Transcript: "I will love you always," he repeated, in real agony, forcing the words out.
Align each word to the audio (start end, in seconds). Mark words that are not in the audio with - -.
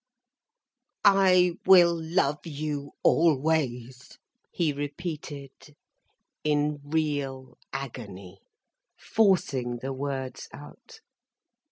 "I 1.05 1.57
will 1.67 1.93
love 1.95 2.39
you 2.45 2.93
always," 3.03 4.17
he 4.51 4.73
repeated, 4.73 5.51
in 6.43 6.79
real 6.83 7.59
agony, 7.71 8.39
forcing 8.97 9.77
the 9.77 9.93
words 9.93 10.49
out. 10.51 11.01